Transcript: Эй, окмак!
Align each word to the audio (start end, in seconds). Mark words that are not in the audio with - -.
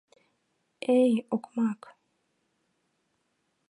Эй, 0.97 1.13
окмак! 1.35 1.81